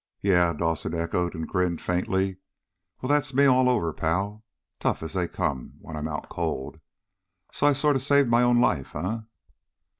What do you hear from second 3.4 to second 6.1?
all over, pal. Tough as they come when I'm